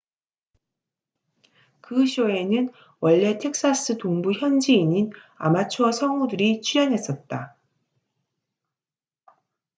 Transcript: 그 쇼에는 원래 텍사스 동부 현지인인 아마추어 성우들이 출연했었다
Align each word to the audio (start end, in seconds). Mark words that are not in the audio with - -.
그 1.79 2.07
쇼에는 2.07 2.71
원래 3.01 3.37
텍사스 3.37 3.99
동부 3.99 4.31
현지인인 4.31 5.11
아마추어 5.35 5.91
성우들이 5.91 6.61
출연했었다 6.61 7.55